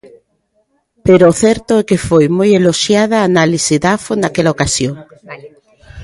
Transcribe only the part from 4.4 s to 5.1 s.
ocasión.